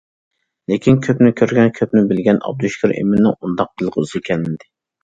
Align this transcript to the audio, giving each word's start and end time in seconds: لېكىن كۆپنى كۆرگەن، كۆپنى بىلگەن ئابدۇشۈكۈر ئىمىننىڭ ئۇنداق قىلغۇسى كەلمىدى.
لېكىن 0.71 0.97
كۆپنى 1.07 1.33
كۆرگەن، 1.41 1.69
كۆپنى 1.81 2.03
بىلگەن 2.13 2.43
ئابدۇشۈكۈر 2.49 2.99
ئىمىننىڭ 2.99 3.39
ئۇنداق 3.39 3.73
قىلغۇسى 3.79 4.29
كەلمىدى. 4.31 4.73